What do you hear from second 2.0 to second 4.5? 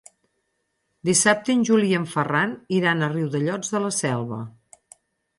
Ferran iran a Riudellots de la Selva.